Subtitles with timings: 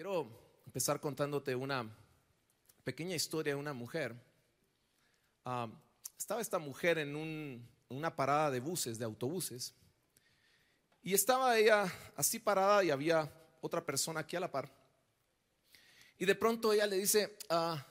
[0.00, 0.26] Quiero
[0.64, 1.86] empezar contándote una
[2.84, 4.16] pequeña historia de una mujer.
[5.44, 5.68] Ah,
[6.16, 9.74] estaba esta mujer en un- una parada de buses, de autobuses,
[11.02, 11.84] y estaba ella
[12.16, 14.72] así parada y había otra persona aquí a la par.
[16.16, 17.86] Y de pronto ella le dice, ah,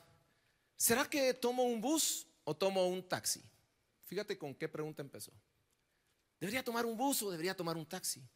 [0.76, 3.44] ¿será que tomo un bus o tomo un taxi?
[4.08, 5.32] Fíjate con qué pregunta empezó.
[6.40, 8.28] ¿Debería tomar un bus o debería tomar un taxi?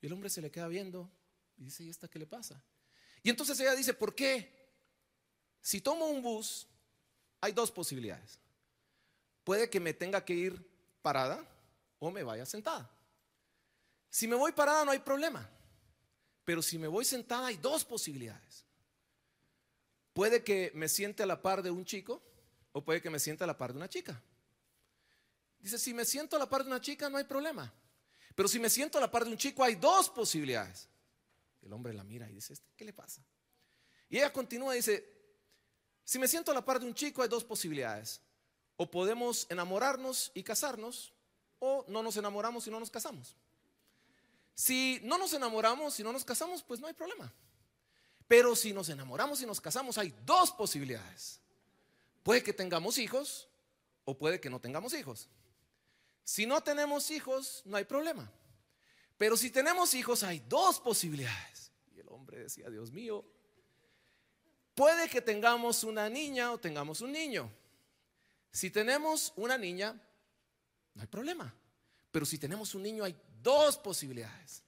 [0.00, 1.10] Y el hombre se le queda viendo
[1.56, 2.62] y dice, ¿y esta qué le pasa?
[3.24, 4.52] Y entonces ella dice, ¿por qué?
[5.62, 6.68] Si tomo un bus,
[7.40, 8.38] hay dos posibilidades.
[9.42, 11.42] Puede que me tenga que ir parada
[11.98, 12.88] o me vaya sentada.
[14.10, 15.48] Si me voy parada no hay problema.
[16.44, 18.66] Pero si me voy sentada hay dos posibilidades.
[20.12, 22.22] Puede que me siente a la par de un chico
[22.72, 24.22] o puede que me siente a la par de una chica.
[25.60, 27.72] Dice, si me siento a la par de una chica no hay problema.
[28.34, 30.90] Pero si me siento a la par de un chico hay dos posibilidades.
[31.64, 33.24] El hombre la mira y dice, "¿Este ¿qué le pasa?
[34.08, 35.14] Y ella continúa y dice,
[36.04, 38.20] si me siento a la par de un chico hay dos posibilidades.
[38.76, 41.12] O podemos enamorarnos y casarnos
[41.58, 43.36] o no nos enamoramos y no nos casamos.
[44.54, 47.32] Si no nos enamoramos y no nos casamos, pues no hay problema.
[48.28, 51.40] Pero si nos enamoramos y nos casamos, hay dos posibilidades.
[52.22, 53.48] Puede que tengamos hijos
[54.04, 55.28] o puede que no tengamos hijos.
[56.24, 58.30] Si no tenemos hijos, no hay problema.
[59.18, 61.53] Pero si tenemos hijos, hay dos posibilidades.
[61.94, 63.24] Y el hombre decía, Dios mío,
[64.74, 67.50] puede que tengamos una niña o tengamos un niño.
[68.50, 70.00] Si tenemos una niña,
[70.94, 71.54] no hay problema.
[72.10, 74.62] Pero si tenemos un niño, hay dos posibilidades.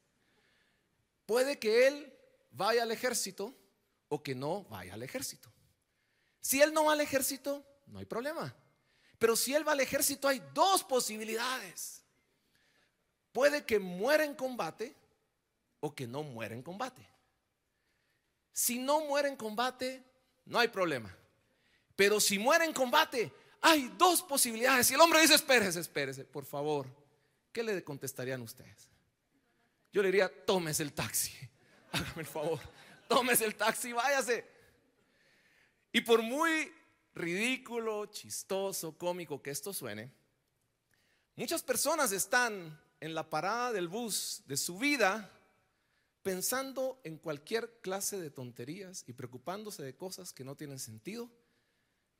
[1.24, 2.12] Puede que él
[2.50, 3.54] vaya al ejército
[4.08, 5.52] o que no vaya al ejército.
[6.40, 8.54] Si él no va al ejército, no hay problema.
[9.18, 12.04] Pero si él va al ejército, hay dos posibilidades.
[13.32, 14.94] Puede que muera en combate
[15.80, 17.15] o que no muera en combate.
[18.66, 20.02] Si no muere en combate,
[20.44, 21.16] no hay problema.
[21.94, 24.90] Pero si muere en combate, hay dos posibilidades.
[24.90, 26.88] Y el hombre dice, espérese, espérese, por favor.
[27.52, 28.90] ¿Qué le contestarían ustedes?
[29.92, 31.32] Yo le diría, tómese el taxi.
[31.92, 32.58] Hágame el favor.
[33.06, 34.44] Tómese el taxi, váyase.
[35.92, 36.72] Y por muy
[37.14, 40.10] ridículo, chistoso, cómico que esto suene,
[41.36, 45.35] muchas personas están en la parada del bus de su vida
[46.26, 51.30] pensando en cualquier clase de tonterías y preocupándose de cosas que no tienen sentido,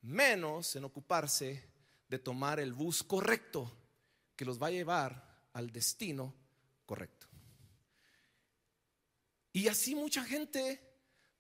[0.03, 1.69] menos en ocuparse
[2.07, 3.77] de tomar el bus correcto
[4.37, 6.33] que los va a llevar al destino
[6.85, 7.27] correcto.
[9.53, 10.81] Y así mucha gente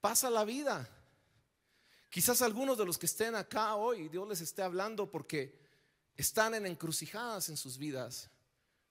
[0.00, 0.90] pasa la vida.
[2.10, 5.56] Quizás algunos de los que estén acá hoy, Dios les esté hablando porque
[6.16, 8.28] están en encrucijadas en sus vidas.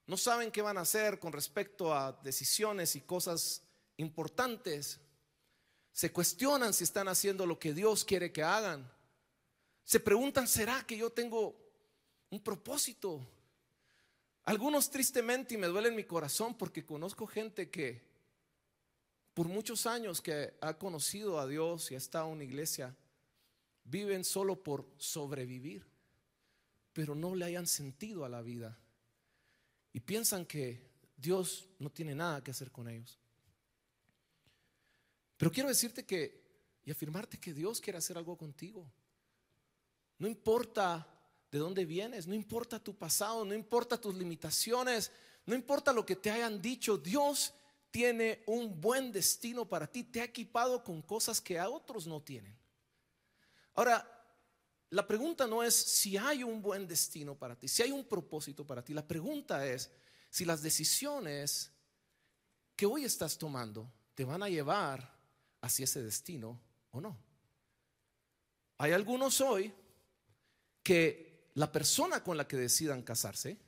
[0.06, 3.64] No saben qué van a hacer con respecto a decisiones y cosas
[3.96, 5.00] importantes.
[5.92, 8.90] Se cuestionan si están haciendo lo que Dios quiere que hagan.
[9.84, 11.56] Se preguntan, ¿será que yo tengo
[12.30, 13.26] un propósito?
[14.44, 18.04] Algunos tristemente y me duele en mi corazón porque conozco gente que
[19.34, 22.96] por muchos años que ha conocido a Dios y ha estado en una iglesia,
[23.84, 25.84] viven solo por sobrevivir,
[26.92, 28.78] pero no le hayan sentido a la vida
[29.92, 30.80] y piensan que
[31.16, 33.18] Dios no tiene nada que hacer con ellos.
[35.36, 36.46] Pero quiero decirte que
[36.86, 38.88] y afirmarte que Dios quiere hacer algo contigo.
[40.18, 41.06] No importa
[41.50, 45.10] de dónde vienes, no importa tu pasado, no importa tus limitaciones,
[45.44, 47.52] no importa lo que te hayan dicho, Dios
[47.90, 52.22] tiene un buen destino para ti, te ha equipado con cosas que a otros no
[52.22, 52.56] tienen.
[53.74, 54.12] Ahora,
[54.90, 58.64] la pregunta no es si hay un buen destino para ti, si hay un propósito
[58.64, 59.90] para ti, la pregunta es
[60.30, 61.72] si las decisiones
[62.76, 65.15] que hoy estás tomando te van a llevar
[65.66, 66.60] hacia ese destino
[66.92, 67.16] o no.
[68.78, 69.72] Hay algunos hoy
[70.82, 73.58] que la persona con la que decidan casarse,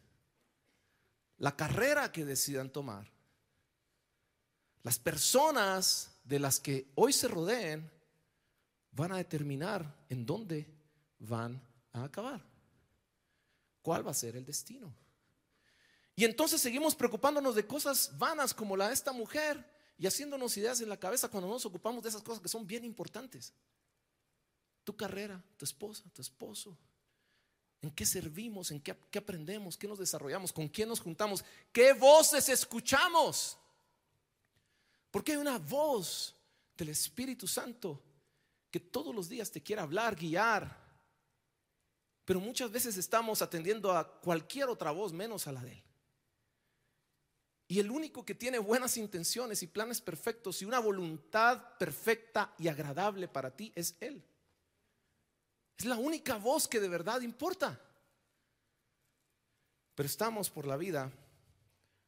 [1.38, 3.10] la carrera que decidan tomar,
[4.82, 7.90] las personas de las que hoy se rodeen
[8.92, 10.66] van a determinar en dónde
[11.18, 11.60] van
[11.92, 12.44] a acabar.
[13.82, 14.94] ¿Cuál va a ser el destino?
[16.14, 20.80] Y entonces seguimos preocupándonos de cosas vanas como la de esta mujer y haciéndonos ideas
[20.80, 23.52] en la cabeza cuando nos ocupamos de esas cosas que son bien importantes.
[24.84, 26.78] Tu carrera, tu esposa, tu esposo.
[27.82, 28.70] ¿En qué servimos?
[28.70, 29.76] ¿En qué, qué aprendemos?
[29.76, 30.52] ¿Qué nos desarrollamos?
[30.52, 31.44] ¿Con quién nos juntamos?
[31.72, 33.58] ¿Qué voces escuchamos?
[35.10, 36.34] Porque hay una voz
[36.76, 38.00] del Espíritu Santo
[38.70, 40.88] que todos los días te quiere hablar, guiar.
[42.24, 45.87] Pero muchas veces estamos atendiendo a cualquier otra voz menos a la de Él.
[47.70, 52.66] Y el único que tiene buenas intenciones y planes perfectos y una voluntad perfecta y
[52.66, 54.24] agradable para ti es Él.
[55.76, 57.78] Es la única voz que de verdad importa.
[59.94, 61.12] Pero estamos por la vida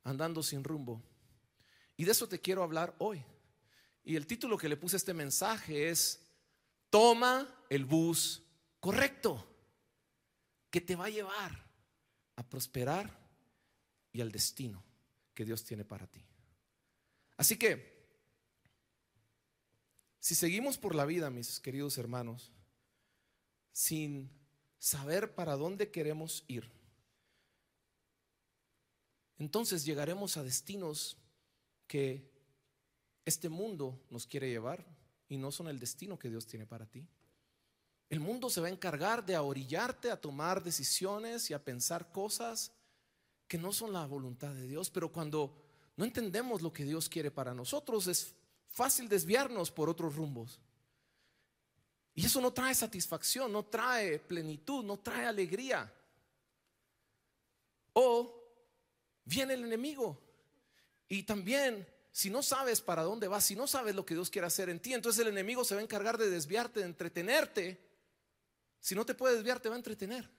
[0.05, 1.03] andando sin rumbo.
[1.95, 3.23] Y de eso te quiero hablar hoy.
[4.03, 6.23] Y el título que le puse a este mensaje es,
[6.89, 8.43] toma el bus
[8.81, 9.47] correcto,
[10.71, 11.71] que te va a llevar
[12.37, 13.15] a prosperar
[14.11, 14.90] y al destino
[15.41, 16.23] que Dios tiene para ti.
[17.39, 17.99] Así que,
[20.19, 22.53] si seguimos por la vida, mis queridos hermanos,
[23.73, 24.31] sin
[24.79, 26.71] saber para dónde queremos ir,
[29.39, 31.17] entonces llegaremos a destinos
[31.87, 32.31] que
[33.25, 34.85] este mundo nos quiere llevar
[35.27, 37.09] y no son el destino que Dios tiene para ti.
[38.11, 42.75] El mundo se va a encargar de ahorillarte a tomar decisiones y a pensar cosas
[43.51, 45.53] que no son la voluntad de Dios, pero cuando
[45.97, 48.33] no entendemos lo que Dios quiere para nosotros, es
[48.69, 50.61] fácil desviarnos por otros rumbos.
[52.15, 55.93] Y eso no trae satisfacción, no trae plenitud, no trae alegría.
[57.93, 58.41] O
[59.25, 60.17] viene el enemigo.
[61.09, 64.47] Y también, si no sabes para dónde vas, si no sabes lo que Dios quiere
[64.47, 67.85] hacer en ti, entonces el enemigo se va a encargar de desviarte, de entretenerte.
[68.79, 70.31] Si no te puede desviar, te va a entretener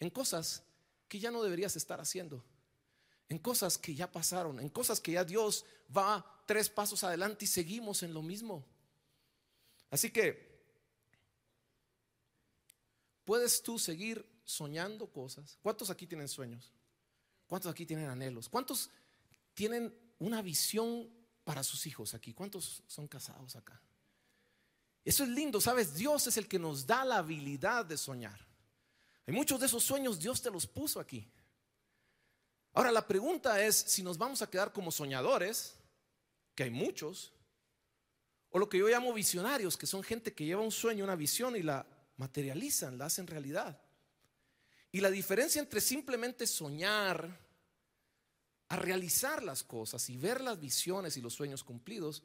[0.00, 0.62] en cosas
[1.08, 2.44] que ya no deberías estar haciendo,
[3.28, 5.64] en cosas que ya pasaron, en cosas que ya Dios
[5.94, 8.64] va tres pasos adelante y seguimos en lo mismo.
[9.90, 10.48] Así que
[13.24, 15.58] puedes tú seguir soñando cosas.
[15.62, 16.72] ¿Cuántos aquí tienen sueños?
[17.46, 18.48] ¿Cuántos aquí tienen anhelos?
[18.48, 18.90] ¿Cuántos
[19.54, 21.10] tienen una visión
[21.44, 22.32] para sus hijos aquí?
[22.32, 23.80] ¿Cuántos son casados acá?
[25.04, 25.94] Eso es lindo, ¿sabes?
[25.94, 28.47] Dios es el que nos da la habilidad de soñar.
[29.28, 31.30] Hay muchos de esos sueños Dios te los puso aquí.
[32.72, 35.74] Ahora la pregunta es si nos vamos a quedar como soñadores,
[36.54, 37.34] que hay muchos,
[38.48, 41.56] o lo que yo llamo visionarios, que son gente que lleva un sueño, una visión
[41.56, 41.86] y la
[42.16, 43.78] materializan, la hacen realidad.
[44.90, 47.28] Y la diferencia entre simplemente soñar
[48.68, 52.22] a realizar las cosas y ver las visiones y los sueños cumplidos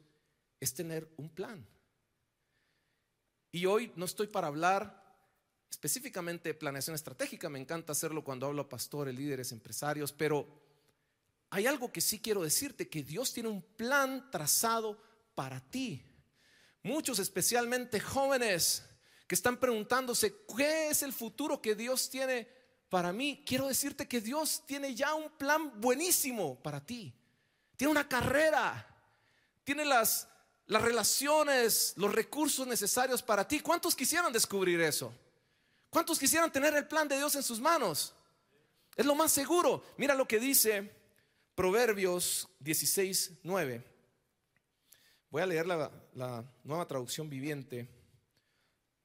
[0.58, 1.68] es tener un plan.
[3.52, 5.03] Y hoy no estoy para hablar
[5.74, 10.46] específicamente planeación estratégica, me encanta hacerlo cuando hablo a pastores, líderes, empresarios, pero
[11.50, 15.02] hay algo que sí quiero decirte, que Dios tiene un plan trazado
[15.34, 16.00] para ti.
[16.84, 18.84] Muchos, especialmente jóvenes,
[19.26, 22.46] que están preguntándose, ¿qué es el futuro que Dios tiene
[22.88, 23.42] para mí?
[23.44, 27.12] Quiero decirte que Dios tiene ya un plan buenísimo para ti.
[27.76, 28.96] Tiene una carrera,
[29.64, 30.28] tiene las,
[30.66, 33.58] las relaciones, los recursos necesarios para ti.
[33.58, 35.12] ¿Cuántos quisieran descubrir eso?
[35.94, 38.12] ¿Cuántos quisieran tener el plan de Dios en sus manos?
[38.96, 39.84] Es lo más seguro.
[39.96, 40.92] Mira lo que dice
[41.54, 43.84] Proverbios 16, 9.
[45.30, 47.88] Voy a leer la, nueva traducción viviente.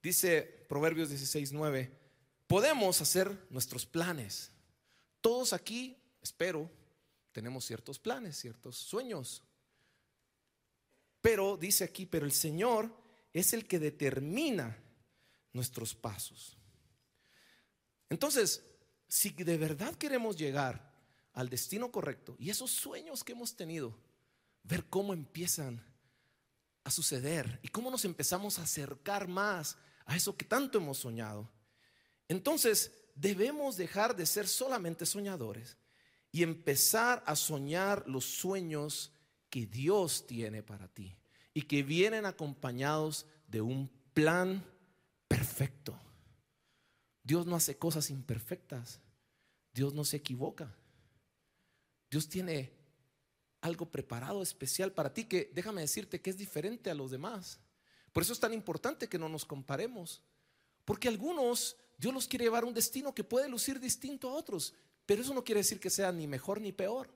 [0.02, 1.96] Dice Proverbios 16, 9,
[2.48, 4.50] podemos hacer nuestros planes.
[5.20, 6.68] Todos aquí, espero,
[7.30, 9.44] tenemos ciertos planes, ciertos sueños.
[11.20, 12.92] Pero dice aquí, pero el Señor
[13.32, 14.76] es el que determina
[15.52, 16.56] nuestros pasos.
[18.10, 18.62] Entonces,
[19.08, 20.92] si de verdad queremos llegar
[21.32, 23.96] al destino correcto y esos sueños que hemos tenido,
[24.62, 25.82] ver cómo empiezan
[26.84, 31.50] a suceder y cómo nos empezamos a acercar más a eso que tanto hemos soñado.
[32.28, 35.76] Entonces, debemos dejar de ser solamente soñadores
[36.32, 39.12] y empezar a soñar los sueños
[39.48, 41.16] que Dios tiene para ti
[41.52, 44.64] y que vienen acompañados de un plan
[45.28, 45.98] perfecto.
[47.30, 48.98] Dios no hace cosas imperfectas.
[49.72, 50.74] Dios no se equivoca.
[52.10, 52.72] Dios tiene
[53.60, 57.60] algo preparado especial para ti que déjame decirte que es diferente a los demás.
[58.12, 60.22] Por eso es tan importante que no nos comparemos.
[60.84, 64.74] Porque algunos Dios los quiere llevar a un destino que puede lucir distinto a otros.
[65.06, 67.14] Pero eso no quiere decir que sea ni mejor ni peor.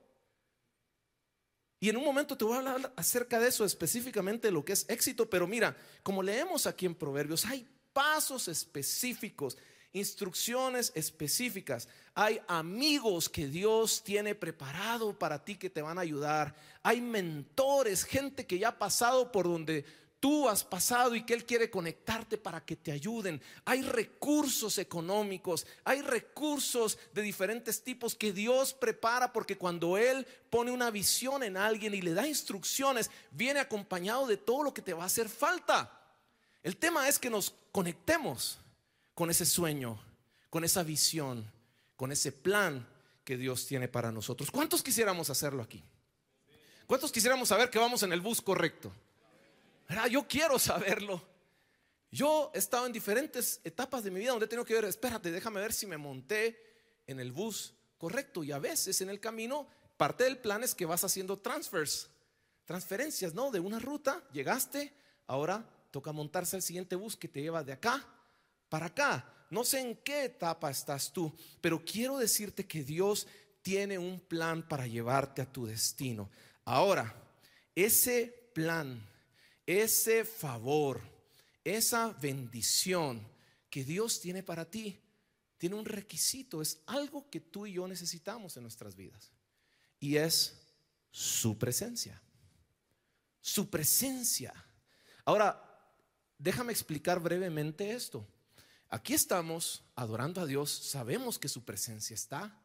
[1.81, 4.85] Y en un momento te voy a hablar acerca de eso, específicamente lo que es
[4.87, 5.29] éxito.
[5.29, 9.57] Pero mira, como leemos aquí en Proverbios, hay pasos específicos,
[9.95, 11.87] instrucciones específicas.
[12.13, 16.53] Hay amigos que Dios tiene preparado para ti que te van a ayudar.
[16.83, 19.85] Hay mentores, gente que ya ha pasado por donde
[20.19, 23.41] tú has pasado y que Él quiere conectarte para que te ayuden.
[23.63, 30.71] Hay recursos económicos, hay recursos de diferentes tipos que Dios prepara porque cuando Él pone
[30.71, 34.93] una visión en alguien y le da instrucciones, viene acompañado de todo lo que te
[34.93, 36.01] va a hacer falta.
[36.63, 38.59] El tema es que nos conectemos
[39.15, 39.97] con ese sueño,
[40.49, 41.49] con esa visión,
[41.95, 42.87] con ese plan
[43.23, 44.51] que Dios tiene para nosotros.
[44.51, 45.83] ¿Cuántos quisiéramos hacerlo aquí?
[46.85, 48.91] ¿Cuántos quisiéramos saber que vamos en el bus correcto?
[50.11, 51.23] Yo quiero saberlo.
[52.11, 55.61] Yo he estado en diferentes etapas de mi vida donde tengo que ver, espérate, déjame
[55.61, 56.59] ver si me monté
[57.07, 58.43] en el bus correcto.
[58.43, 59.67] Y a veces en el camino,
[59.97, 62.09] parte del plan es que vas haciendo transfers,
[62.65, 63.49] transferencias, ¿no?
[63.49, 64.93] De una ruta, llegaste,
[65.25, 68.05] ahora toca montarse al siguiente bus que te lleva de acá
[68.69, 69.47] para acá.
[69.49, 73.27] No sé en qué etapa estás tú, pero quiero decirte que Dios
[73.61, 76.29] tiene un plan para llevarte a tu destino.
[76.65, 77.15] Ahora,
[77.73, 79.01] ese plan,
[79.65, 81.01] ese favor,
[81.63, 83.27] esa bendición
[83.69, 84.99] que Dios tiene para ti,
[85.57, 89.31] tiene un requisito, es algo que tú y yo necesitamos en nuestras vidas.
[89.99, 90.61] Y es
[91.11, 92.21] su presencia.
[93.41, 94.53] Su presencia.
[95.23, 95.61] Ahora,
[96.37, 98.27] déjame explicar brevemente esto.
[98.89, 102.61] Aquí estamos adorando a Dios, sabemos que su presencia está.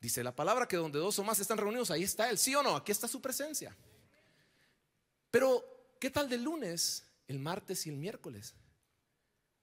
[0.00, 2.62] Dice la palabra que donde dos o más están reunidos, ahí está Él, ¿sí o
[2.62, 2.76] no?
[2.76, 3.76] Aquí está su presencia.
[5.30, 8.54] Pero, ¿qué tal del lunes, el martes y el miércoles?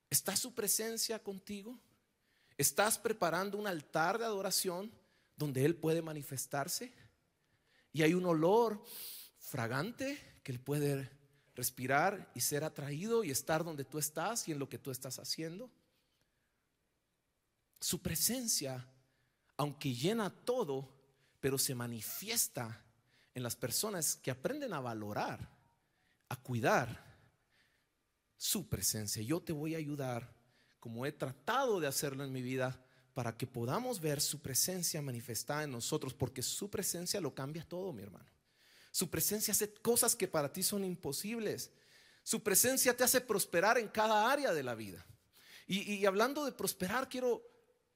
[0.10, 1.80] ¿Está su presencia contigo?
[2.58, 4.92] ¿Estás preparando un altar de adoración
[5.36, 6.94] donde Él puede manifestarse?
[7.92, 8.84] Y hay un olor
[9.40, 11.10] fragante que Él puede
[11.56, 15.20] respirar y ser atraído y estar donde tú estás y en lo que tú estás
[15.20, 15.70] haciendo.
[17.80, 18.86] Su presencia,
[19.58, 20.94] aunque llena todo,
[21.40, 22.84] pero se manifiesta
[23.34, 25.50] en las personas que aprenden a valorar,
[26.30, 27.04] a cuidar
[28.38, 29.22] su presencia.
[29.22, 30.34] Yo te voy a ayudar,
[30.80, 32.82] como he tratado de hacerlo en mi vida,
[33.14, 37.94] para que podamos ver su presencia manifestada en nosotros, porque su presencia lo cambia todo,
[37.94, 38.35] mi hermano.
[38.96, 41.70] Su presencia hace cosas que para ti son imposibles.
[42.24, 45.06] Su presencia te hace prosperar en cada área de la vida.
[45.68, 47.44] Y, hablando de prosperar, quiero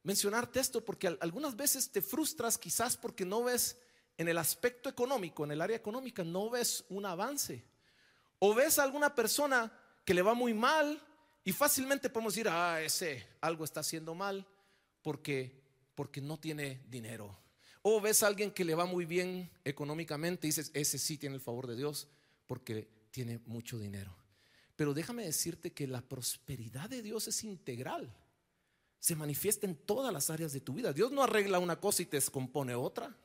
[0.03, 3.77] mencionarte esto porque algunas veces te frustras quizás porque no ves
[4.18, 7.63] en el aspecto económico, en el área económica, no ves un avance.
[8.39, 9.72] O ves a alguna persona
[10.03, 11.01] que le va muy mal
[11.46, 14.46] y fácilmente podemos decir, ah, ese algo está haciendo mal
[15.01, 15.63] porque,
[15.96, 17.39] porque no tiene dinero
[17.96, 21.36] o ves a alguien que le va muy bien económicamente y dices, ese sí tiene
[21.36, 22.08] el favor de Dios
[22.48, 24.15] porque tiene mucho dinero.
[24.75, 28.15] Pero déjame decirte que la prosperidad de Dios es integral.
[29.00, 30.93] Se manifiesta en todas las áreas de tu vida.
[30.93, 33.15] Dios no arregla una cosa y te descompone otra.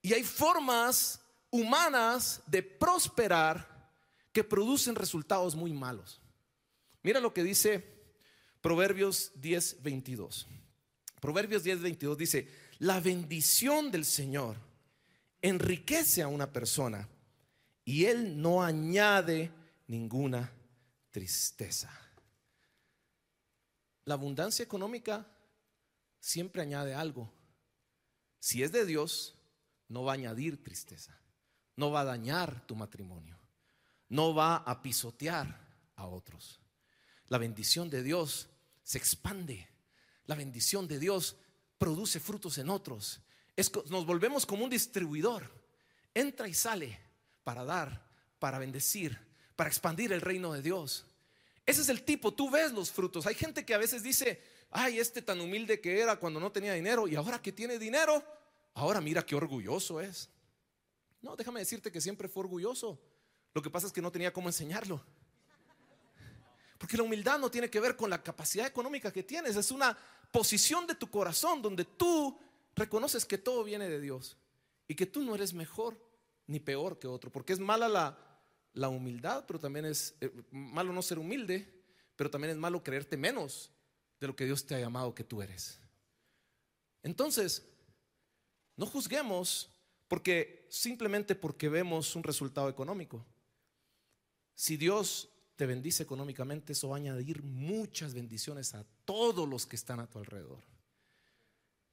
[0.00, 3.92] Y hay formas humanas de prosperar
[4.32, 6.20] que producen resultados muy malos.
[7.02, 7.84] Mira lo que dice
[8.60, 10.46] Proverbios 10, 22.
[11.20, 12.48] Proverbios 10, 22 dice,
[12.84, 14.58] la bendición del Señor
[15.40, 17.08] enriquece a una persona
[17.82, 19.50] y Él no añade
[19.86, 20.52] ninguna
[21.10, 21.90] tristeza.
[24.04, 25.26] La abundancia económica
[26.20, 27.32] siempre añade algo.
[28.38, 29.34] Si es de Dios,
[29.88, 31.18] no va a añadir tristeza,
[31.76, 33.38] no va a dañar tu matrimonio,
[34.10, 35.58] no va a pisotear
[35.96, 36.60] a otros.
[37.28, 38.50] La bendición de Dios
[38.82, 39.70] se expande,
[40.26, 41.38] la bendición de Dios
[41.78, 43.20] produce frutos en otros.
[43.90, 45.50] nos volvemos como un distribuidor.
[46.14, 46.98] Entra y sale
[47.42, 48.06] para dar,
[48.38, 49.18] para bendecir,
[49.56, 51.06] para expandir el reino de Dios.
[51.66, 53.26] Ese es el tipo, tú ves los frutos.
[53.26, 56.74] Hay gente que a veces dice, ay, este tan humilde que era cuando no tenía
[56.74, 58.22] dinero y ahora que tiene dinero,
[58.74, 60.28] ahora mira qué orgulloso es.
[61.22, 63.00] No, déjame decirte que siempre fue orgulloso.
[63.54, 65.02] Lo que pasa es que no tenía cómo enseñarlo.
[66.84, 69.96] Porque la humildad no tiene que ver con la capacidad económica que tienes, es una
[70.30, 72.38] posición de tu corazón donde tú
[72.76, 74.36] reconoces que todo viene de Dios
[74.86, 75.96] y que tú no eres mejor
[76.46, 77.88] ni peor que otro, porque es mala
[78.74, 81.66] la, humildad, pero también es eh, malo no ser humilde,
[82.16, 83.70] pero también es malo creerte menos
[84.20, 85.80] de lo que Dios te ha llamado que tú eres.
[87.02, 87.66] Entonces,
[88.76, 89.70] no juzguemos
[90.06, 93.24] porque simplemente porque vemos un resultado económico.
[94.54, 99.76] Si Dios te bendice económicamente, eso va a añadir muchas bendiciones a todos los que
[99.76, 100.64] están a tu alrededor.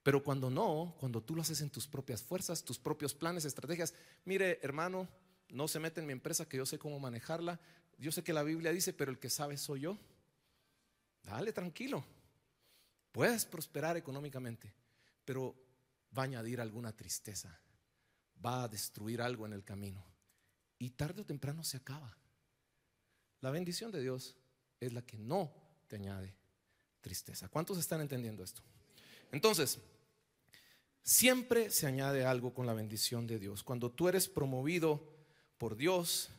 [0.04, 3.94] Pero cuando no, cuando tú lo haces en tus propias fuerzas, tus propios planes, estrategias,
[4.26, 5.08] mire hermano,
[5.50, 7.60] no se mete en mi empresa que yo sé cómo manejarla,
[7.98, 10.00] yo sé que la Biblia dice, pero el que sabe soy yo.
[11.22, 12.04] Dale tranquilo,
[13.12, 14.74] puedes prosperar económicamente,
[15.24, 15.56] pero
[16.18, 17.60] va a añadir alguna tristeza,
[18.44, 20.04] va a destruir algo en el camino
[20.80, 22.18] y tarde o temprano se acaba.
[23.42, 24.36] La bendición de Dios
[24.80, 25.52] es la que no
[25.88, 26.34] te añade
[27.02, 27.50] tristeza.
[27.50, 28.62] ¿Cuántos están entendiendo esto?
[29.32, 29.80] Entonces,
[31.04, 33.64] siempre se añade algo con la bendición de Dios.
[33.64, 35.04] Cuando tú eres promovido
[35.58, 36.30] por Dios,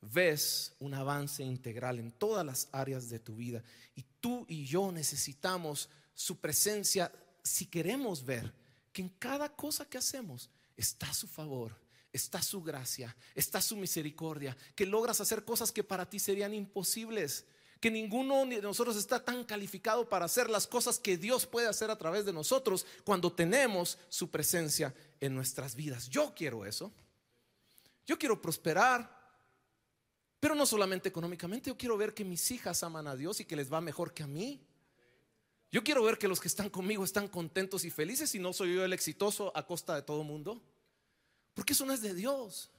[0.00, 3.62] ves un avance integral en todas las áreas de tu vida.
[3.94, 8.52] Y tú y yo necesitamos su presencia si queremos ver
[8.92, 11.76] que en cada cosa que hacemos está su favor,
[12.16, 17.44] está su gracia, está su misericordia, que logras hacer cosas que para ti serían imposibles,
[17.80, 21.90] que ninguno de nosotros está tan calificado para hacer las cosas que Dios puede hacer
[21.90, 26.08] a través de nosotros cuando tenemos su presencia en nuestras vidas.
[26.08, 26.92] Yo quiero eso.
[28.06, 29.10] Yo quiero prosperar,
[30.38, 33.56] pero no solamente económicamente, yo quiero ver que mis hijas aman a Dios y que
[33.56, 34.60] les va mejor que a mí.
[35.72, 38.74] Yo quiero ver que los que están conmigo están contentos y felices y no soy
[38.74, 40.62] yo el exitoso a costa de todo el mundo.
[41.56, 42.70] Porque eso no es de Dios.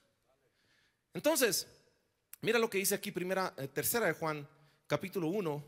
[1.11, 1.65] Entonces,
[2.41, 4.47] mira lo que dice aquí primera, eh, tercera de Juan,
[4.85, 5.65] capítulo 1,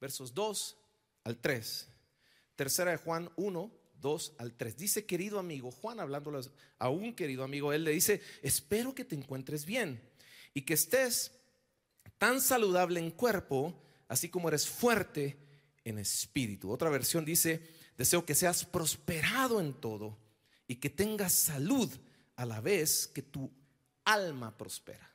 [0.00, 0.76] versos 2
[1.24, 1.88] al 3.
[2.56, 4.78] Tercera de Juan 1, 2 al 3.
[4.78, 6.40] Dice, querido amigo, Juan hablándole
[6.78, 10.00] a un querido amigo, él le dice, espero que te encuentres bien
[10.54, 11.32] y que estés
[12.16, 13.78] tan saludable en cuerpo,
[14.08, 15.36] así como eres fuerte
[15.84, 16.70] en espíritu.
[16.70, 17.60] Otra versión dice,
[17.98, 20.16] deseo que seas prosperado en todo
[20.66, 21.90] y que tengas salud
[22.38, 23.50] a la vez que tu
[24.04, 25.10] alma prospera.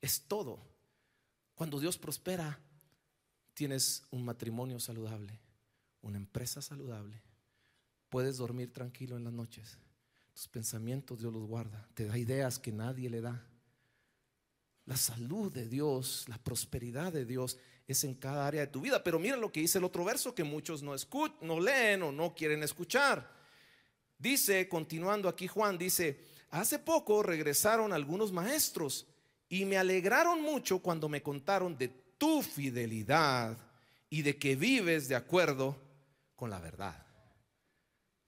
[0.00, 0.58] Es todo.
[1.54, 2.58] Cuando Dios prospera,
[3.52, 5.38] tienes un matrimonio saludable,
[6.00, 7.20] una empresa saludable,
[8.08, 9.76] puedes dormir tranquilo en las noches.
[10.32, 13.46] Tus pensamientos Dios los guarda, te da ideas que nadie le da.
[14.86, 19.04] La salud de Dios, la prosperidad de Dios es en cada área de tu vida.
[19.04, 22.12] Pero mira lo que dice el otro verso que muchos no, escuchan, no leen o
[22.12, 23.30] no quieren escuchar.
[24.18, 29.06] Dice, continuando aquí Juan, dice, hace poco regresaron algunos maestros
[29.48, 31.88] y me alegraron mucho cuando me contaron de
[32.18, 33.56] tu fidelidad
[34.08, 35.76] y de que vives de acuerdo
[36.34, 37.06] con la verdad.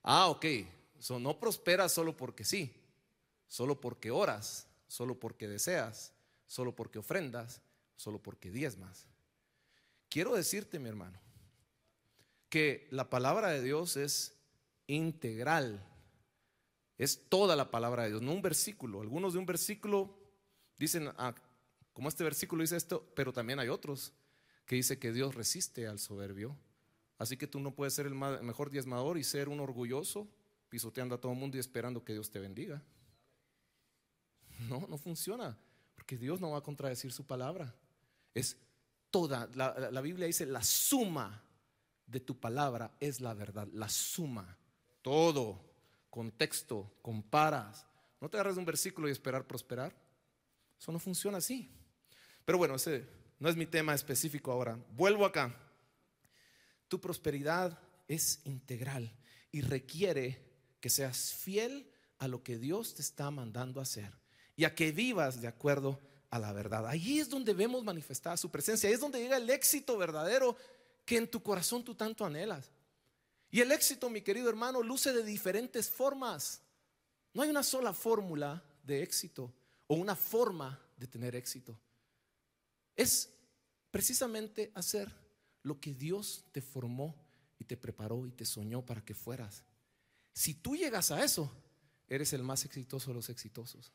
[0.02, 0.44] Ah, ok,
[0.98, 2.72] eso no prospera solo porque sí,
[3.46, 6.12] solo porque oras, solo porque deseas
[6.48, 7.60] solo porque ofrendas,
[7.94, 9.06] solo porque diezmas.
[10.08, 11.20] Quiero decirte, mi hermano,
[12.48, 14.34] que la palabra de Dios es
[14.88, 15.84] integral.
[16.98, 19.00] Es toda la palabra de Dios, no un versículo.
[19.00, 20.18] Algunos de un versículo
[20.76, 21.34] dicen, ah,
[21.92, 24.12] como este versículo dice esto, pero también hay otros
[24.66, 26.56] que dice que Dios resiste al soberbio.
[27.18, 30.28] Así que tú no puedes ser el mejor diezmador y ser un orgulloso,
[30.68, 32.82] pisoteando a todo el mundo y esperando que Dios te bendiga.
[34.68, 35.56] No, no funciona.
[35.94, 37.74] Porque Dios no va a contradecir su palabra.
[38.34, 38.56] Es
[39.10, 41.42] toda, la, Biblia dice, la suma
[42.06, 43.68] de tu palabra es la verdad.
[43.72, 44.56] La suma,
[45.02, 45.67] todo,
[46.10, 47.86] contexto, comparas.
[48.20, 49.94] No te agarres de un versículo y esperar prosperar.
[50.78, 51.70] Eso no funciona así.
[52.44, 53.06] Pero bueno, ese
[53.38, 54.78] no es mi tema específico ahora.
[54.90, 55.54] Vuelvo acá.
[56.88, 59.14] Tu prosperidad es integral
[59.52, 60.42] y requiere
[60.80, 64.12] que seas fiel a lo que Dios te está mandando hacer
[64.56, 66.86] y a que vivas de acuerdo a la verdad.
[66.86, 70.56] Ahí es donde vemos manifestada su presencia, ahí es donde llega el éxito verdadero
[71.04, 72.70] que en tu corazón tú tanto anhelas.
[73.50, 76.62] Y el éxito, mi querido hermano, luce de diferentes formas.
[77.32, 79.52] No hay una sola fórmula de éxito
[79.86, 81.78] o una forma de tener éxito.
[82.94, 83.30] Es
[83.90, 85.12] precisamente hacer
[85.62, 87.14] lo que Dios te formó
[87.58, 89.64] y te preparó y te soñó para que fueras.
[90.32, 91.50] Si tú llegas a eso,
[92.08, 93.92] eres el más exitoso de los exitosos.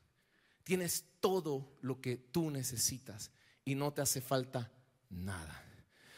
[0.63, 3.31] Tienes todo lo que tú necesitas
[3.65, 4.71] y no te hace falta
[5.09, 5.63] nada.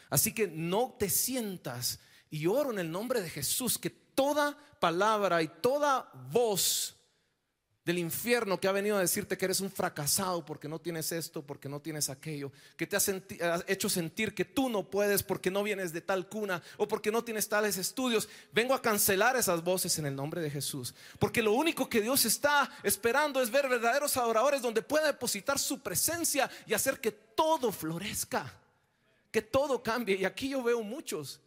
[0.08, 1.98] Así que no te sientas
[2.36, 6.94] y oro en el nombre de Jesús que toda palabra y toda voz
[7.86, 11.46] del infierno que ha venido a decirte que eres un fracasado porque no tienes esto,
[11.46, 15.62] porque no tienes aquello, que te ha, hecho sentir que tú no puedes porque no
[15.62, 18.28] vienes de tal cuna o porque no tienes tales estudios.
[18.52, 22.24] Vengo a cancelar esas voces en el nombre de Jesús, porque lo único que Dios
[22.24, 27.70] está esperando es ver verdaderos adoradores donde pueda depositar su presencia y hacer que todo
[27.70, 28.52] florezca,
[29.30, 30.16] que todo cambie.
[30.16, 31.40] Y aquí yo veo muchos,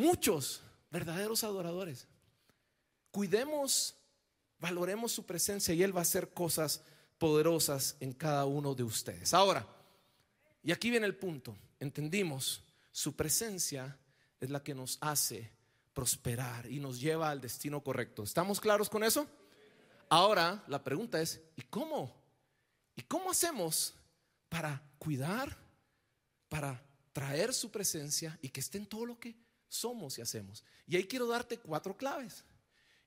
[0.00, 2.08] muchos verdaderos adoradores.
[3.10, 3.94] Cuidemos
[4.60, 6.82] Valoremos su presencia y Él va a hacer cosas
[7.18, 9.32] poderosas en cada uno de ustedes.
[9.32, 9.66] Ahora,
[10.62, 13.98] y aquí viene el punto, entendimos, su presencia
[14.38, 15.50] es la que nos hace
[15.94, 18.22] prosperar y nos lleva al destino correcto.
[18.22, 19.26] ¿Estamos claros con eso?
[20.10, 22.14] Ahora, la pregunta es, ¿y cómo?
[22.96, 23.94] ¿Y cómo hacemos
[24.50, 25.56] para cuidar,
[26.50, 26.82] para
[27.14, 29.36] traer su presencia y que esté en todo lo que
[29.70, 30.62] somos y hacemos?
[30.86, 32.44] Y ahí quiero darte cuatro claves.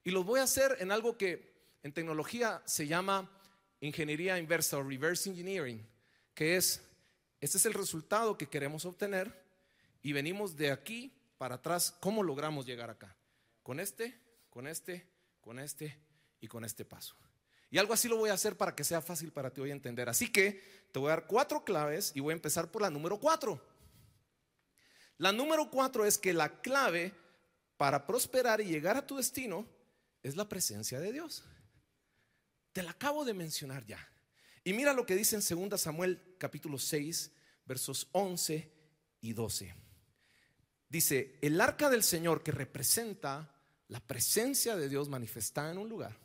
[0.03, 3.29] Y lo voy a hacer en algo que en tecnología se llama
[3.79, 5.85] ingeniería inversa o reverse engineering,
[6.33, 6.81] que es,
[7.39, 9.43] este es el resultado que queremos obtener
[10.01, 13.15] y venimos de aquí para atrás, ¿cómo logramos llegar acá?
[13.61, 14.17] Con este,
[14.49, 15.05] con este,
[15.41, 15.97] con este
[16.39, 17.15] y con este paso.
[17.69, 20.07] Y algo así lo voy a hacer para que sea fácil para ti hoy entender.
[20.07, 23.19] Así que te voy a dar cuatro claves y voy a empezar por la número
[23.19, 23.59] cuatro.
[25.23, 27.13] La número cuatro es que la clave
[27.77, 29.65] para prosperar y llegar a tu destino
[30.21, 31.45] es la presencia de Dios.
[32.73, 34.05] Te la acabo de mencionar ya.
[34.65, 37.31] Y mira lo que dice en 2 Samuel capítulo 6,
[37.63, 38.69] versos 11
[39.21, 39.73] y 12.
[40.89, 43.55] Dice, el arca del Señor que representa
[43.87, 46.17] la presencia de Dios manifestada en un lugar.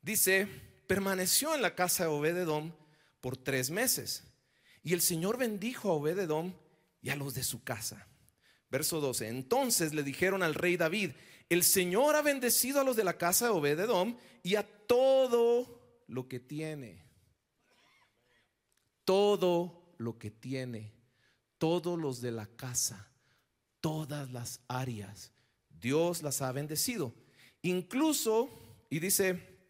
[0.00, 0.48] Dice,
[0.86, 2.72] permaneció en la casa de Obededom
[3.20, 4.24] por tres meses.
[4.82, 6.54] Y el Señor bendijo a Obededom
[7.06, 8.08] y a los de su casa.
[8.68, 9.28] Verso 12.
[9.28, 11.12] Entonces le dijeron al rey David,
[11.48, 16.26] el Señor ha bendecido a los de la casa de Obededom y a todo lo
[16.26, 17.04] que tiene.
[19.04, 20.94] Todo lo que tiene.
[21.58, 23.08] Todos los de la casa.
[23.80, 25.30] Todas las áreas.
[25.70, 27.14] Dios las ha bendecido.
[27.62, 28.50] Incluso,
[28.90, 29.60] y dice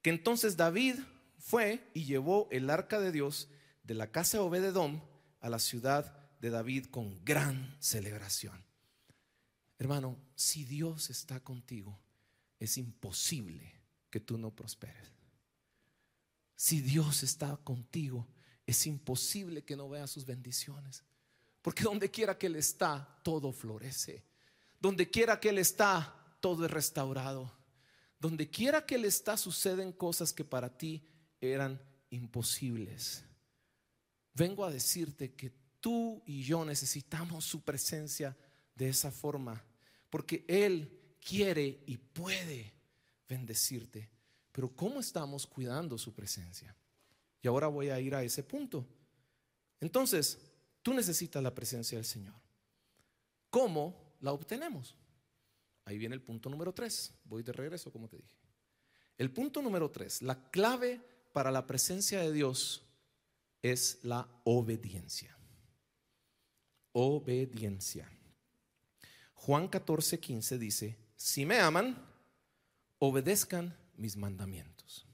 [0.00, 0.94] que entonces David
[1.40, 3.48] fue y llevó el arca de Dios
[3.82, 5.00] de la casa de Obededom
[5.40, 8.64] a la ciudad de David con gran celebración.
[9.78, 11.98] Hermano, si Dios está contigo,
[12.58, 13.72] es imposible
[14.10, 15.12] que tú no prosperes.
[16.54, 18.26] Si Dios está contigo,
[18.66, 21.04] es imposible que no veas sus bendiciones.
[21.60, 24.24] Porque donde quiera que Él está, todo florece.
[24.80, 27.52] Donde quiera que Él está, todo es restaurado.
[28.18, 31.04] Donde quiera que Él está, suceden cosas que para ti
[31.40, 33.24] eran imposibles.
[34.32, 35.52] Vengo a decirte que
[35.86, 38.36] tú y yo necesitamos su presencia
[38.74, 39.62] de esa forma,
[40.10, 42.74] porque Él quiere y puede
[43.28, 44.10] bendecirte.
[44.50, 46.74] Pero ¿cómo estamos cuidando su presencia?
[47.40, 48.84] Y ahora voy a ir a ese punto.
[49.78, 50.40] Entonces,
[50.82, 52.34] tú necesitas la presencia del Señor.
[53.48, 54.96] ¿Cómo la obtenemos?
[55.84, 57.14] Ahí viene el punto número tres.
[57.22, 58.34] Voy de regreso, como te dije.
[59.18, 61.00] El punto número tres, la clave
[61.32, 62.82] para la presencia de Dios
[63.62, 65.35] es la obediencia
[66.98, 68.10] obediencia.
[69.34, 71.94] Juan 14, 15 dice, si me aman,
[72.98, 75.04] obedezcan mis mandamientos.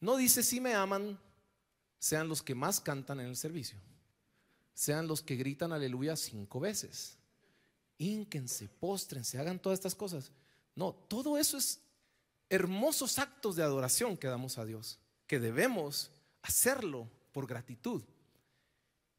[0.00, 1.18] No dice si me aman,
[1.98, 3.78] sean los que más cantan en el servicio,
[4.74, 7.16] sean los que gritan aleluya cinco veces,
[7.96, 10.30] ínquense, póstrense, hagan todas estas cosas.
[10.74, 11.80] No, todo eso es
[12.50, 16.10] hermosos actos de adoración que damos a Dios, que debemos
[16.42, 18.02] hacerlo por gratitud.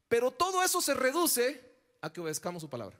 [0.08, 1.62] Pero todo eso se reduce
[2.00, 2.98] a que obedezcamos su palabra.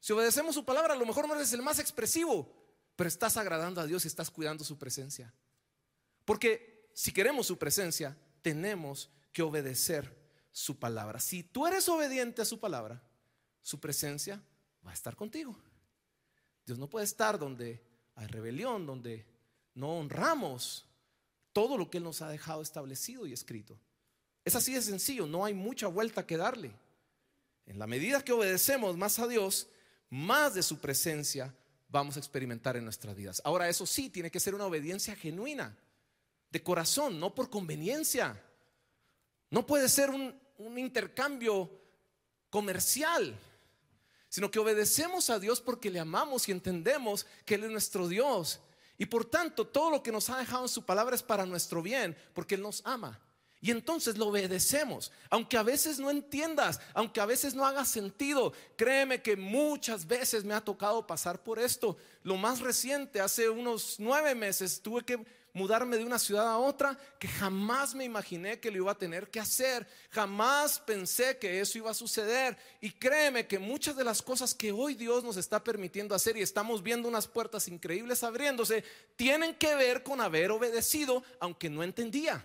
[0.00, 2.52] Si obedecemos su palabra, a lo mejor no eres el más expresivo,
[2.96, 5.32] pero estás agradando a Dios y estás cuidando su presencia.
[6.24, 11.20] Porque si queremos su presencia, tenemos que obedecer su palabra.
[11.20, 13.02] Si tú eres obediente a su palabra,
[13.62, 14.42] su presencia
[14.86, 15.56] va a estar contigo.
[16.66, 17.82] Dios no puede estar donde
[18.14, 19.26] hay rebelión, donde
[19.74, 20.86] no honramos
[21.52, 23.78] todo lo que Él nos ha dejado establecido y escrito.
[24.44, 26.72] Es así de sencillo, no hay mucha vuelta que darle.
[27.66, 29.68] En la medida que obedecemos más a Dios,
[30.10, 31.54] más de su presencia
[31.88, 33.42] vamos a experimentar en nuestras vidas.
[33.44, 35.76] Ahora, eso sí, tiene que ser una obediencia genuina,
[36.50, 38.40] de corazón, no por conveniencia.
[39.50, 40.40] No puede ser un,
[40.76, 41.70] intercambio
[42.48, 43.36] comercial,
[44.28, 48.60] sino que obedecemos a Dios porque le amamos y entendemos que Él es nuestro Dios.
[48.96, 51.82] Y por tanto, todo lo que nos ha dejado en su palabra es para nuestro
[51.82, 53.20] bien, porque Él nos ama.
[53.64, 58.52] Y entonces lo obedecemos, aunque a veces no entiendas, aunque a veces no haga sentido.
[58.76, 61.96] Créeme que muchas veces me ha tocado pasar por esto.
[62.24, 66.98] Lo más reciente, hace unos nueve meses, tuve que mudarme de una ciudad a otra
[67.20, 69.86] que jamás me imaginé que lo iba a tener que hacer.
[70.10, 72.58] Jamás pensé que eso iba a suceder.
[72.80, 76.42] Y créeme que muchas de las cosas que hoy Dios nos está permitiendo hacer y
[76.42, 78.82] estamos viendo unas puertas increíbles abriéndose,
[79.14, 82.44] tienen que ver con haber obedecido, aunque no entendía.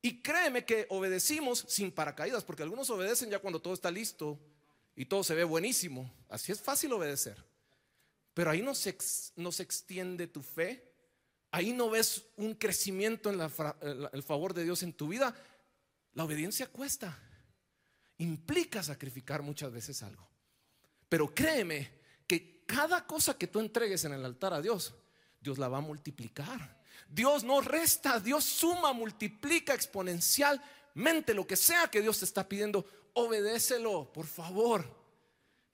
[0.00, 4.38] Y créeme que obedecimos sin paracaídas, porque algunos obedecen ya cuando todo está listo
[4.94, 6.12] y todo se ve buenísimo.
[6.28, 7.44] Así es fácil obedecer.
[8.34, 10.92] Pero ahí no se, extiende tu fe.
[11.50, 15.34] Ahí no ves un crecimiento en el favor de Dios en tu vida.
[16.12, 17.18] La obediencia cuesta.
[18.18, 20.28] Implica sacrificar muchas veces algo.
[21.08, 21.90] Pero créeme
[22.28, 24.94] que cada cosa que tú entregues en el altar a Dios,
[25.40, 26.77] Dios la va a multiplicar.
[27.08, 32.86] Dios no resta, Dios suma, multiplica exponencialmente lo que sea que Dios te está pidiendo.
[33.14, 34.84] Obedécelo, por favor.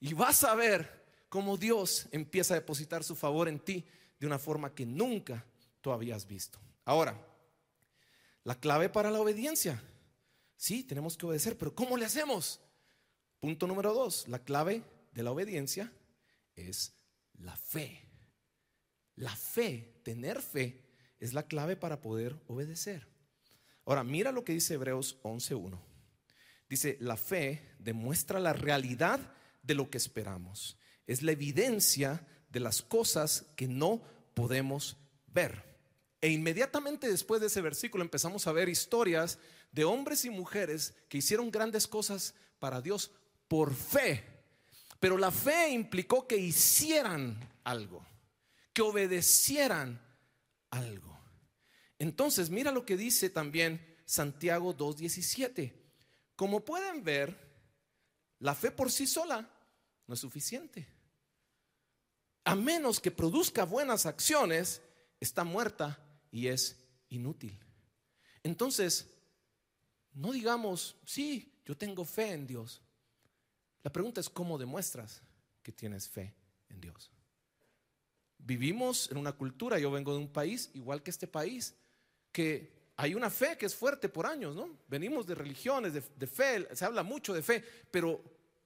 [0.00, 3.84] Y vas a ver cómo Dios empieza a depositar su favor en ti
[4.18, 5.44] de una forma que nunca
[5.80, 6.58] tú habías visto.
[6.84, 7.18] Ahora,
[8.44, 9.82] la clave para la obediencia.
[10.56, 12.60] Sí, tenemos que obedecer, pero ¿cómo le hacemos?
[13.40, 14.82] Punto número dos, la clave
[15.12, 15.92] de la obediencia
[16.54, 16.92] es
[17.38, 18.00] la fe.
[19.16, 20.83] La fe, tener fe,
[21.24, 23.08] es la clave para poder obedecer.
[23.86, 25.80] Ahora, mira lo que dice Hebreos 11.1.
[26.68, 29.32] Dice, la fe demuestra la realidad
[29.62, 30.76] de lo que esperamos.
[31.06, 34.02] Es la evidencia de las cosas que no
[34.34, 35.64] podemos ver.
[36.20, 39.38] E inmediatamente después de ese versículo empezamos a ver historias
[39.72, 43.10] de hombres y mujeres que hicieron grandes cosas para Dios
[43.48, 44.24] por fe.
[45.00, 48.04] Pero la fe implicó que hicieran algo,
[48.74, 50.02] que obedecieran
[50.70, 51.13] algo.
[52.04, 55.72] Entonces, mira lo que dice también Santiago 2.17.
[56.36, 57.34] Como pueden ver,
[58.40, 59.48] la fe por sí sola
[60.06, 60.86] no es suficiente.
[62.44, 64.82] A menos que produzca buenas acciones,
[65.18, 65.98] está muerta
[66.30, 66.76] y es
[67.08, 67.58] inútil.
[68.42, 69.08] Entonces,
[70.12, 72.82] no digamos, sí, yo tengo fe en Dios.
[73.82, 75.22] La pregunta es cómo demuestras
[75.62, 76.34] que tienes fe
[76.68, 77.10] en Dios.
[78.36, 81.74] Vivimos en una cultura, yo vengo de un país, igual que este país,
[82.34, 84.76] que hay una fe que es fuerte por años, ¿no?
[84.88, 88.20] Venimos de religiones, de, de, fe, se habla mucho de fe, pero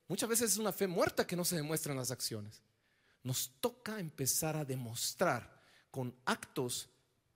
[0.09, 2.63] muchas veces es una fe muerta que no se demuestra en las acciones.
[3.23, 6.89] Nos toca empezar a demostrar con actos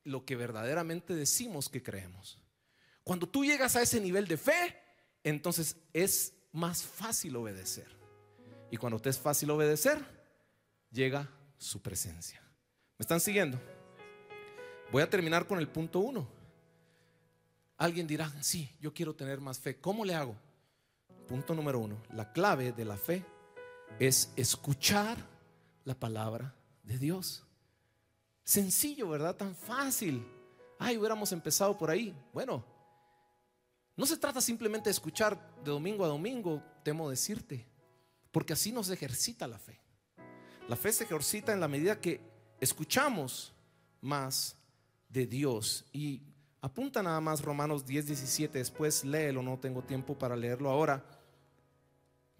[0.05, 2.38] lo que verdaderamente decimos que creemos.
[3.05, 4.79] Cuando tú llegas a ese nivel de fe,
[5.23, 7.88] entonces es más fácil obedecer.
[8.71, 10.03] Y cuando te es fácil obedecer,
[10.90, 12.40] llega su presencia.
[12.97, 13.61] ¿Me están siguiendo?
[14.92, 16.28] Voy a terminar con el punto uno.
[17.78, 19.81] Alguien dirá, sí, yo quiero tener más fe.
[19.81, 20.37] ¿Cómo le hago?
[21.26, 21.96] Punto número uno.
[22.12, 23.24] La clave de la fe
[23.98, 25.16] es escuchar
[25.85, 27.42] la palabra de Dios.
[28.44, 29.35] Sencillo, ¿verdad?
[29.35, 30.26] Tan fácil.
[30.78, 32.14] Ay, hubiéramos empezado por ahí.
[32.35, 32.62] Bueno,
[33.96, 37.66] no se trata simplemente de escuchar de domingo a domingo, temo decirte,
[38.31, 39.81] porque así nos ejercita la fe.
[40.68, 42.20] La fe se ejercita en la medida que
[42.61, 43.55] escuchamos
[44.02, 44.59] más
[45.12, 45.85] de Dios.
[45.92, 46.22] Y
[46.61, 51.05] apunta nada más Romanos 10, 17, después léelo, no tengo tiempo para leerlo ahora.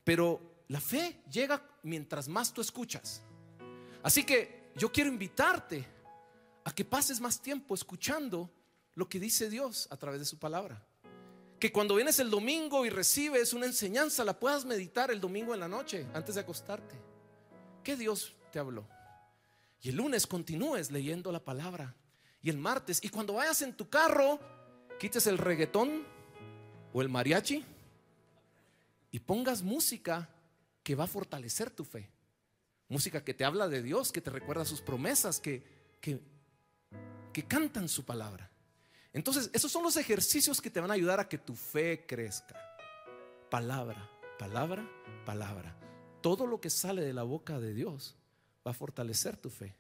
[0.05, 3.23] Pero la fe llega mientras más tú escuchas.
[4.03, 5.87] Así que yo quiero invitarte
[6.65, 8.51] a que pases más tiempo escuchando
[8.95, 10.85] lo que dice Dios a través de su palabra.
[11.59, 15.61] Que cuando vienes el domingo y recibes una enseñanza, la puedas meditar el domingo en
[15.61, 16.97] la noche antes de acostarte.
[17.85, 18.89] ¿Qué Dios te habló?
[19.81, 21.95] Y el lunes continúes leyendo la palabra.
[22.43, 24.41] Y el martes, y cuando vayas en tu carro,
[24.99, 26.05] quites el reggaetón
[26.93, 27.65] o el mariachi
[29.11, 30.29] y pongas música
[30.83, 32.11] que va a fortalecer tu fe.
[32.89, 35.63] Música que te habla de Dios, que te recuerda sus promesas, que,
[36.01, 36.21] que,
[37.33, 38.51] que cantan su palabra.
[39.13, 42.57] Entonces, esos son los ejercicios que te van a ayudar a que tu fe crezca.
[43.51, 44.89] Palabra, palabra,
[45.25, 45.77] palabra.
[46.23, 48.17] Todo lo que sale de la boca de Dios
[48.67, 49.75] va a fortalecer tu fe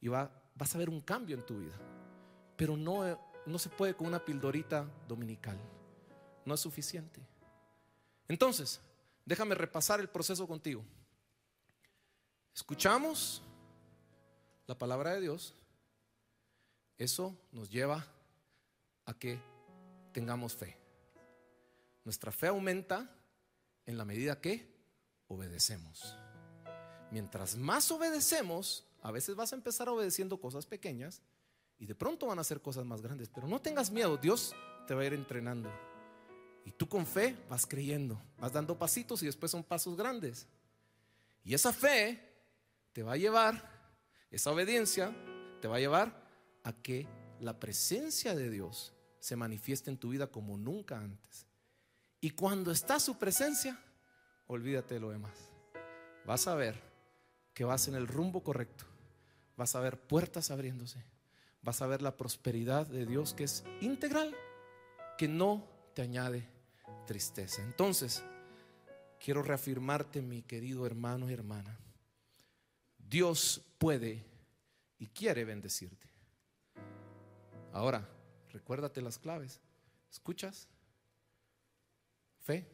[0.00, 1.78] y va, vas a ver un cambio en tu vida.
[2.60, 5.58] Pero no, no se puede con una pildorita dominical.
[6.44, 7.18] No es suficiente.
[8.28, 8.82] Entonces,
[9.24, 10.84] déjame repasar el proceso contigo.
[12.54, 13.42] Escuchamos
[14.66, 15.54] la palabra de Dios.
[16.98, 18.06] Eso nos lleva
[19.06, 19.40] a que
[20.12, 20.76] tengamos fe.
[22.04, 23.08] Nuestra fe aumenta
[23.86, 24.70] en la medida que
[25.28, 26.14] obedecemos.
[27.10, 31.22] Mientras más obedecemos, a veces vas a empezar obedeciendo cosas pequeñas
[31.80, 33.28] y de pronto van a ser cosas más grandes.
[33.30, 34.54] Pero no tengas miedo, Dios
[34.86, 35.72] te va a ir entrenando.
[36.64, 40.46] Y tú con fe vas creyendo, vas dando pasitos y después son pasos grandes.
[41.42, 42.22] Y esa fe
[42.92, 43.64] te va a llevar,
[44.30, 45.16] esa obediencia
[45.62, 46.22] te va a llevar
[46.64, 47.08] a que
[47.40, 51.46] la presencia de Dios se manifieste en tu vida como nunca antes.
[52.20, 53.80] Y cuando está su presencia,
[54.46, 55.32] olvídate de lo demás.
[56.26, 56.78] Vas a ver
[57.54, 58.84] que vas en el rumbo correcto.
[59.56, 61.02] Vas a ver puertas abriéndose.
[61.62, 64.34] Vas a ver la prosperidad de Dios que es integral,
[65.18, 66.48] que no te añade
[67.06, 67.62] tristeza.
[67.62, 68.22] Entonces,
[69.18, 71.78] quiero reafirmarte, mi querido hermano y hermana
[73.10, 74.24] Dios puede
[74.96, 76.08] y quiere bendecirte.
[77.72, 78.08] Ahora,
[78.50, 79.60] recuérdate las claves.
[80.12, 80.68] ¿Escuchas?
[82.38, 82.70] Fe,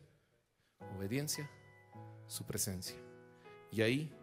[0.95, 1.51] obediencia,
[2.27, 2.97] su presencia.
[3.73, 4.15] Y ahí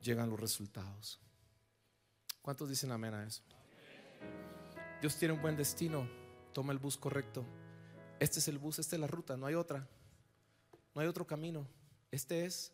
[0.00, 1.20] llegan los resultados.
[2.40, 3.42] ¿Cuántos dicen amén a eso?
[5.00, 6.08] Dios tiene un buen destino.
[6.52, 7.44] Toma el bus correcto.
[8.18, 9.88] Este es el bus, esta es la ruta, no hay otra.
[10.94, 11.66] No hay otro camino.
[12.10, 12.72] Este es.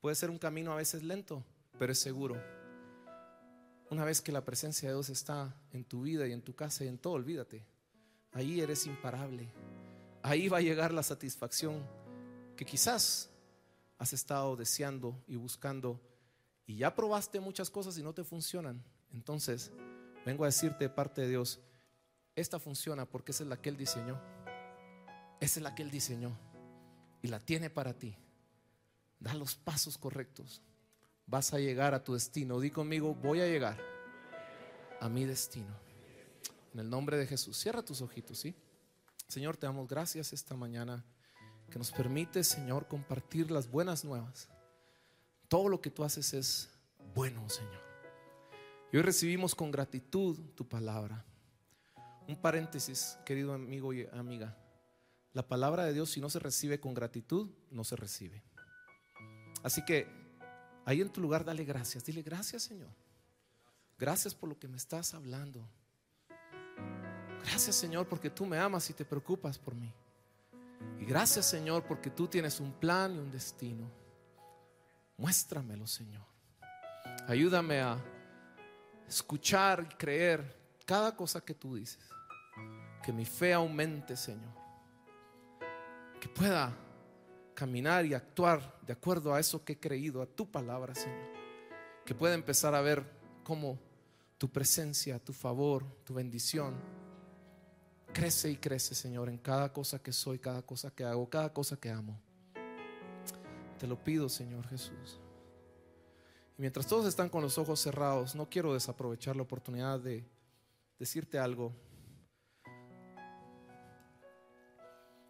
[0.00, 1.44] Puede ser un camino a veces lento,
[1.78, 2.42] pero es seguro.
[3.90, 6.84] Una vez que la presencia de Dios está en tu vida y en tu casa
[6.84, 7.64] y en todo, olvídate.
[8.32, 9.52] Ahí eres imparable.
[10.22, 11.86] Ahí va a llegar la satisfacción
[12.56, 13.30] que quizás
[13.98, 16.00] has estado deseando y buscando
[16.66, 18.82] y ya probaste muchas cosas y no te funcionan.
[19.12, 19.70] Entonces,
[20.24, 21.60] vengo a decirte de parte de Dios,
[22.34, 24.20] esta funciona porque esa es la que Él diseñó.
[25.40, 26.38] Esa es la que Él diseñó
[27.20, 28.16] y la tiene para ti.
[29.18, 30.62] Da los pasos correctos
[31.26, 32.60] vas a llegar a tu destino.
[32.60, 33.78] Di conmigo, voy a llegar
[35.00, 35.74] a mi destino.
[36.74, 37.56] En el nombre de Jesús.
[37.56, 38.54] Cierra tus ojitos, ¿sí?
[39.28, 41.04] Señor, te damos gracias esta mañana
[41.70, 44.48] que nos permite, Señor, compartir las buenas nuevas.
[45.48, 46.70] Todo lo que tú haces es
[47.14, 47.91] bueno, Señor.
[48.92, 51.24] Y hoy recibimos con gratitud tu palabra.
[52.28, 54.54] Un paréntesis, querido amigo y amiga.
[55.32, 58.42] La palabra de Dios, si no se recibe con gratitud, no se recibe.
[59.62, 60.06] Así que
[60.84, 62.04] ahí en tu lugar, dale gracias.
[62.04, 62.90] Dile gracias, Señor.
[63.98, 65.66] Gracias por lo que me estás hablando.
[67.44, 69.90] Gracias, Señor, porque tú me amas y te preocupas por mí.
[71.00, 73.90] Y gracias, Señor, porque tú tienes un plan y un destino.
[75.16, 76.26] Muéstramelo, Señor.
[77.26, 77.96] Ayúdame a
[79.08, 81.98] escuchar y creer cada cosa que tú dices.
[83.02, 84.52] Que mi fe aumente, Señor.
[86.20, 86.76] Que pueda
[87.54, 91.30] caminar y actuar de acuerdo a eso que he creído, a tu palabra, Señor.
[92.04, 93.04] Que pueda empezar a ver
[93.44, 93.78] cómo
[94.38, 96.74] tu presencia, tu favor, tu bendición
[98.12, 101.76] crece y crece, Señor, en cada cosa que soy, cada cosa que hago, cada cosa
[101.76, 102.20] que amo.
[103.78, 105.18] Te lo pido, Señor Jesús.
[106.62, 110.24] Mientras todos están con los ojos cerrados, no quiero desaprovechar la oportunidad de
[110.96, 111.72] decirte algo.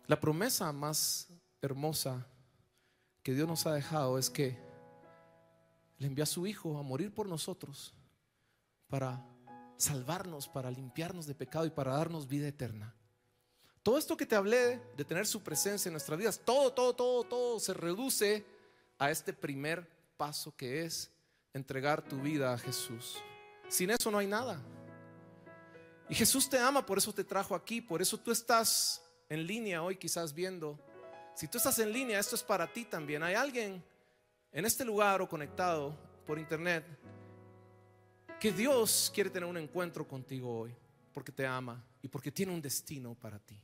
[0.07, 1.29] La promesa más
[1.62, 2.27] hermosa
[3.23, 4.59] que Dios nos ha dejado es que
[5.97, 7.95] le envió a su Hijo a morir por nosotros
[8.88, 9.27] para
[9.79, 12.95] salvarnos, para limpiarnos de pecado y para darnos vida eterna.
[13.83, 17.25] Todo esto que te hablé de tener su presencia en nuestras vidas, todo, todo, todo,
[17.25, 18.45] todo se reduce
[18.99, 21.11] a este primer paso que es
[21.55, 23.19] entregar tu vida a Jesús.
[23.69, 24.61] Sin eso no hay nada.
[26.09, 29.83] Y Jesús te ama, por eso te trajo aquí, por eso tú estás en línea
[29.83, 30.79] hoy quizás viendo.
[31.35, 33.23] Si tú estás en línea, esto es para ti también.
[33.23, 33.83] Hay alguien
[34.53, 36.85] en este lugar o conectado por internet
[38.38, 40.75] que Dios quiere tener un encuentro contigo hoy
[41.12, 43.59] porque te ama y porque tiene un destino para ti.